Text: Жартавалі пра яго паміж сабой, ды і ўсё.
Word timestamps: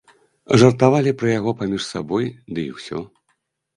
Жартавалі 0.61 1.11
пра 1.21 1.29
яго 1.39 1.51
паміж 1.61 1.81
сабой, 1.93 2.25
ды 2.57 2.67
і 2.69 2.77
ўсё. 2.79 2.99